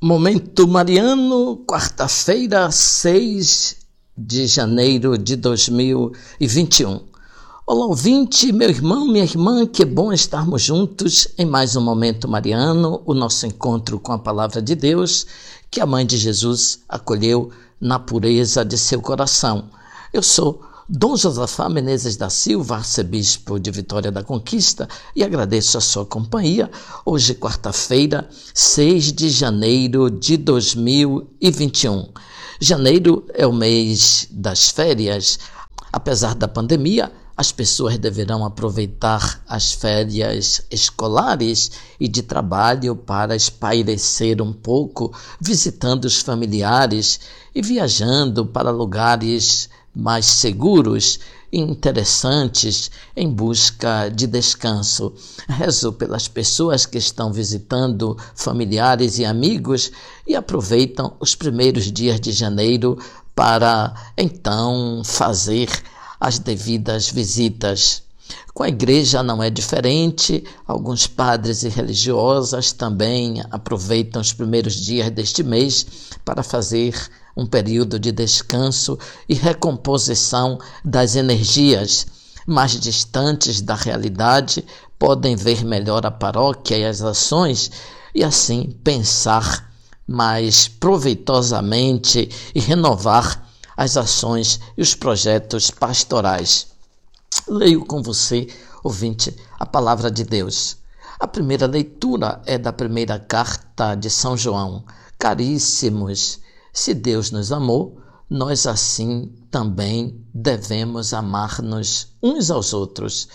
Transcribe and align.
Momento 0.00 0.68
Mariano, 0.68 1.64
quarta-feira, 1.66 2.70
6 2.70 3.76
de 4.14 4.46
janeiro 4.46 5.16
de 5.16 5.36
2021. 5.36 7.00
Olá, 7.66 7.86
ouvinte, 7.86 8.52
meu 8.52 8.68
irmão, 8.68 9.06
minha 9.06 9.24
irmã, 9.24 9.64
que 9.66 9.86
bom 9.86 10.12
estarmos 10.12 10.60
juntos 10.60 11.28
em 11.38 11.46
mais 11.46 11.76
um 11.76 11.80
Momento 11.80 12.28
Mariano, 12.28 13.00
o 13.06 13.14
nosso 13.14 13.46
encontro 13.46 13.98
com 13.98 14.12
a 14.12 14.18
Palavra 14.18 14.60
de 14.60 14.74
Deus, 14.74 15.26
que 15.70 15.80
a 15.80 15.86
Mãe 15.86 16.04
de 16.04 16.18
Jesus 16.18 16.80
acolheu 16.86 17.50
na 17.80 17.98
pureza 17.98 18.66
de 18.66 18.76
seu 18.76 19.00
coração. 19.00 19.70
Eu 20.12 20.22
sou 20.22 20.62
Dom 20.88 21.16
Josafá 21.16 21.68
Menezes 21.68 22.16
da 22.16 22.30
Silva, 22.30 22.76
arcebispo 22.76 23.58
de 23.58 23.72
Vitória 23.72 24.12
da 24.12 24.22
Conquista, 24.22 24.88
e 25.16 25.24
agradeço 25.24 25.76
a 25.76 25.80
sua 25.80 26.06
companhia. 26.06 26.70
Hoje, 27.04 27.34
quarta-feira, 27.34 28.28
6 28.54 29.12
de 29.12 29.28
janeiro 29.28 30.08
de 30.08 30.36
2021. 30.36 32.12
Janeiro 32.60 33.26
é 33.34 33.44
o 33.44 33.52
mês 33.52 34.28
das 34.30 34.68
férias. 34.68 35.40
Apesar 35.92 36.36
da 36.36 36.46
pandemia, 36.46 37.10
as 37.36 37.50
pessoas 37.50 37.98
deverão 37.98 38.44
aproveitar 38.44 39.42
as 39.48 39.72
férias 39.72 40.62
escolares 40.70 41.72
e 41.98 42.06
de 42.06 42.22
trabalho 42.22 42.94
para 42.94 43.34
espairecer 43.34 44.40
um 44.40 44.52
pouco, 44.52 45.12
visitando 45.40 46.04
os 46.04 46.20
familiares 46.20 47.18
e 47.52 47.60
viajando 47.60 48.46
para 48.46 48.70
lugares 48.70 49.68
mais 49.96 50.26
seguros 50.26 51.18
e 51.50 51.58
interessantes 51.58 52.90
em 53.16 53.32
busca 53.32 54.10
de 54.10 54.26
descanso. 54.26 55.14
Rezo 55.48 55.92
pelas 55.94 56.28
pessoas 56.28 56.84
que 56.84 56.98
estão 56.98 57.32
visitando 57.32 58.14
familiares 58.34 59.18
e 59.18 59.24
amigos 59.24 59.90
e 60.26 60.36
aproveitam 60.36 61.16
os 61.18 61.34
primeiros 61.34 61.90
dias 61.90 62.20
de 62.20 62.30
janeiro 62.30 62.98
para 63.34 63.94
então 64.18 65.02
fazer 65.02 65.68
as 66.20 66.38
devidas 66.38 67.08
visitas. 67.08 68.02
Com 68.52 68.62
a 68.62 68.68
igreja 68.68 69.22
não 69.22 69.42
é 69.42 69.48
diferente, 69.48 70.42
alguns 70.66 71.06
padres 71.06 71.62
e 71.62 71.68
religiosas 71.68 72.72
também 72.72 73.42
aproveitam 73.50 74.20
os 74.20 74.32
primeiros 74.32 74.74
dias 74.74 75.10
deste 75.10 75.42
mês 75.42 75.86
para 76.24 76.42
fazer 76.42 76.94
um 77.36 77.46
período 77.46 77.98
de 77.98 78.10
descanso 78.10 78.98
e 79.28 79.34
recomposição 79.34 80.58
das 80.84 81.16
energias. 81.16 82.06
Mais 82.46 82.78
distantes 82.78 83.60
da 83.60 83.74
realidade, 83.74 84.64
podem 84.98 85.36
ver 85.36 85.64
melhor 85.64 86.06
a 86.06 86.10
paróquia 86.10 86.78
e 86.78 86.84
as 86.84 87.02
ações 87.02 87.70
e 88.14 88.24
assim 88.24 88.70
pensar 88.82 89.70
mais 90.06 90.68
proveitosamente 90.68 92.30
e 92.54 92.60
renovar 92.60 93.46
as 93.76 93.96
ações 93.96 94.60
e 94.76 94.80
os 94.80 94.94
projetos 94.94 95.70
pastorais. 95.70 96.68
Leio 97.46 97.84
com 97.84 98.02
você, 98.02 98.46
ouvinte, 98.82 99.36
a 99.58 99.66
palavra 99.66 100.10
de 100.10 100.24
Deus. 100.24 100.78
A 101.18 101.26
primeira 101.26 101.66
leitura 101.66 102.40
é 102.46 102.56
da 102.56 102.72
primeira 102.72 103.18
carta 103.18 103.94
de 103.94 104.08
São 104.08 104.36
João. 104.36 104.84
Caríssimos, 105.18 106.40
se 106.76 106.92
Deus 106.92 107.30
nos 107.30 107.52
amou, 107.52 107.96
nós 108.28 108.66
assim 108.66 109.32
também 109.50 110.22
devemos 110.34 111.14
amar-nos 111.14 112.14
uns 112.22 112.50
aos 112.50 112.74
outros. 112.74 113.28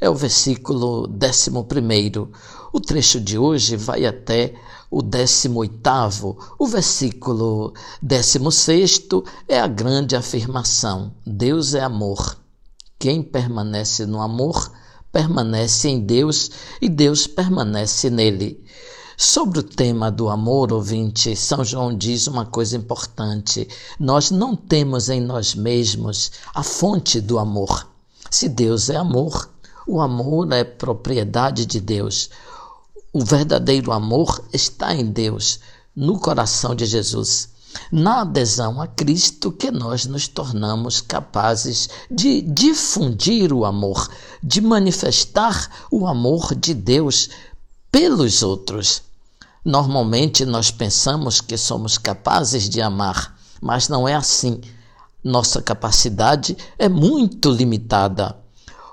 É 0.00 0.08
o 0.08 0.14
versículo 0.14 1.06
11. 1.06 1.50
O 2.72 2.80
trecho 2.80 3.20
de 3.20 3.36
hoje 3.36 3.76
vai 3.76 4.06
até 4.06 4.54
o 4.90 5.02
18. 5.02 6.38
O 6.58 6.66
versículo 6.66 7.74
16 8.00 9.08
é 9.46 9.60
a 9.60 9.66
grande 9.66 10.16
afirmação: 10.16 11.12
Deus 11.26 11.74
é 11.74 11.82
amor. 11.82 12.38
Quem 12.98 13.22
permanece 13.22 14.06
no 14.06 14.22
amor, 14.22 14.72
permanece 15.12 15.90
em 15.90 16.00
Deus 16.00 16.50
e 16.80 16.88
Deus 16.88 17.26
permanece 17.26 18.08
nele. 18.08 18.64
Sobre 19.18 19.60
o 19.60 19.62
tema 19.62 20.10
do 20.10 20.28
amor, 20.28 20.70
ouvinte, 20.74 21.34
São 21.34 21.64
João 21.64 21.96
diz 21.96 22.26
uma 22.26 22.44
coisa 22.44 22.76
importante: 22.76 23.66
nós 23.98 24.30
não 24.30 24.54
temos 24.54 25.08
em 25.08 25.22
nós 25.22 25.54
mesmos 25.54 26.32
a 26.54 26.62
fonte 26.62 27.18
do 27.18 27.38
amor. 27.38 27.88
Se 28.30 28.46
Deus 28.46 28.90
é 28.90 28.96
amor, 28.96 29.48
o 29.86 30.02
amor 30.02 30.52
é 30.52 30.64
propriedade 30.64 31.64
de 31.64 31.80
Deus. 31.80 32.28
O 33.10 33.24
verdadeiro 33.24 33.90
amor 33.90 34.44
está 34.52 34.94
em 34.94 35.06
Deus, 35.06 35.60
no 35.96 36.20
coração 36.20 36.74
de 36.74 36.84
Jesus. 36.84 37.48
Na 37.90 38.20
adesão 38.20 38.82
a 38.82 38.86
Cristo 38.86 39.50
que 39.50 39.70
nós 39.70 40.04
nos 40.04 40.28
tornamos 40.28 41.00
capazes 41.00 41.88
de 42.10 42.42
difundir 42.42 43.50
o 43.50 43.64
amor, 43.64 44.10
de 44.42 44.60
manifestar 44.60 45.86
o 45.90 46.06
amor 46.06 46.54
de 46.54 46.74
Deus 46.74 47.30
pelos 47.96 48.42
outros. 48.42 49.04
Normalmente 49.64 50.44
nós 50.44 50.70
pensamos 50.70 51.40
que 51.40 51.56
somos 51.56 51.96
capazes 51.96 52.68
de 52.68 52.82
amar, 52.82 53.34
mas 53.58 53.88
não 53.88 54.06
é 54.06 54.14
assim. 54.14 54.60
Nossa 55.24 55.62
capacidade 55.62 56.58
é 56.78 56.90
muito 56.90 57.50
limitada. 57.50 58.36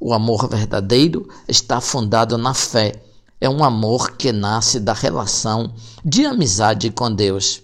O 0.00 0.14
amor 0.14 0.48
verdadeiro 0.48 1.28
está 1.46 1.78
fundado 1.78 2.38
na 2.38 2.54
fé. 2.54 3.02
É 3.38 3.50
um 3.50 3.62
amor 3.62 4.12
que 4.12 4.32
nasce 4.32 4.80
da 4.80 4.94
relação 4.94 5.74
de 6.02 6.24
amizade 6.24 6.88
com 6.88 7.12
Deus. 7.12 7.60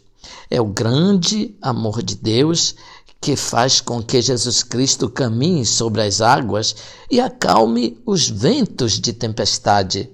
É 0.50 0.60
o 0.60 0.66
grande 0.66 1.56
amor 1.62 2.02
de 2.02 2.14
Deus 2.14 2.74
que 3.22 3.36
faz 3.36 3.80
com 3.80 4.02
que 4.02 4.20
Jesus 4.20 4.62
Cristo 4.62 5.08
caminhe 5.08 5.64
sobre 5.64 6.02
as 6.02 6.20
águas 6.20 6.76
e 7.10 7.18
acalme 7.22 7.98
os 8.04 8.28
ventos 8.28 9.00
de 9.00 9.14
tempestade. 9.14 10.10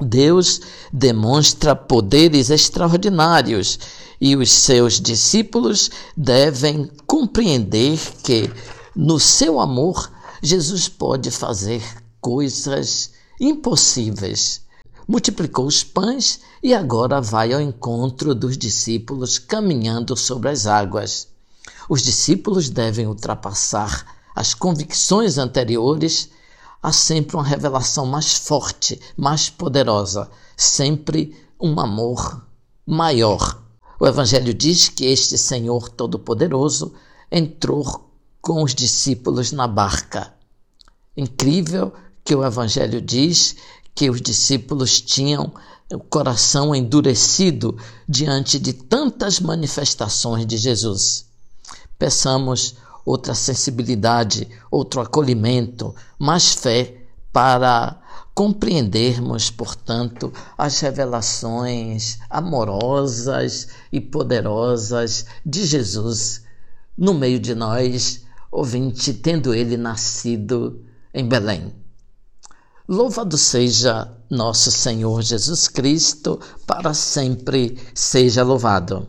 Deus 0.00 0.60
demonstra 0.92 1.76
poderes 1.76 2.50
extraordinários 2.50 3.78
e 4.20 4.34
os 4.36 4.50
seus 4.50 5.00
discípulos 5.00 5.90
devem 6.16 6.90
compreender 7.06 7.98
que, 8.22 8.50
no 8.96 9.20
seu 9.20 9.60
amor, 9.60 10.10
Jesus 10.42 10.88
pode 10.88 11.30
fazer 11.30 11.82
coisas 12.20 13.12
impossíveis. 13.40 14.62
Multiplicou 15.06 15.66
os 15.66 15.84
pães 15.84 16.40
e 16.62 16.72
agora 16.72 17.20
vai 17.20 17.52
ao 17.52 17.60
encontro 17.60 18.34
dos 18.34 18.56
discípulos 18.56 19.38
caminhando 19.38 20.16
sobre 20.16 20.48
as 20.48 20.66
águas. 20.66 21.28
Os 21.88 22.02
discípulos 22.02 22.70
devem 22.70 23.06
ultrapassar 23.06 24.06
as 24.34 24.54
convicções 24.54 25.36
anteriores 25.36 26.30
há 26.82 26.90
sempre 26.92 27.36
uma 27.36 27.44
revelação 27.44 28.04
mais 28.04 28.34
forte, 28.34 29.00
mais 29.16 29.48
poderosa, 29.48 30.28
sempre 30.56 31.36
um 31.60 31.78
amor 31.78 32.44
maior. 32.84 33.62
O 34.00 34.06
Evangelho 34.06 34.52
diz 34.52 34.88
que 34.88 35.04
este 35.04 35.38
Senhor 35.38 35.88
Todo-Poderoso 35.88 36.92
entrou 37.30 38.10
com 38.40 38.64
os 38.64 38.74
discípulos 38.74 39.52
na 39.52 39.68
barca. 39.68 40.34
Incrível 41.16 41.92
que 42.24 42.34
o 42.34 42.44
Evangelho 42.44 43.00
diz 43.00 43.54
que 43.94 44.10
os 44.10 44.20
discípulos 44.20 45.00
tinham 45.00 45.52
o 45.92 46.00
coração 46.00 46.74
endurecido 46.74 47.76
diante 48.08 48.58
de 48.58 48.72
tantas 48.72 49.38
manifestações 49.38 50.46
de 50.46 50.56
Jesus. 50.56 51.26
Peçamos 51.98 52.74
outra 53.04 53.34
sensibilidade, 53.34 54.48
outro 54.70 55.00
acolhimento, 55.00 55.94
mais 56.18 56.54
fé 56.54 57.02
para 57.32 58.00
compreendermos, 58.34 59.50
portanto, 59.50 60.32
as 60.56 60.80
revelações 60.80 62.18
amorosas 62.30 63.68
e 63.90 64.00
poderosas 64.00 65.26
de 65.44 65.64
Jesus 65.64 66.42
no 66.96 67.14
meio 67.14 67.38
de 67.38 67.54
nós, 67.54 68.24
ouvinte, 68.50 69.12
tendo 69.14 69.54
ele 69.54 69.76
nascido 69.76 70.84
em 71.12 71.26
Belém. 71.26 71.74
Louvado 72.88 73.38
seja 73.38 74.10
nosso 74.28 74.70
Senhor 74.70 75.22
Jesus 75.22 75.68
Cristo, 75.68 76.40
para 76.66 76.92
sempre 76.92 77.78
seja 77.94 78.42
louvado. 78.42 79.08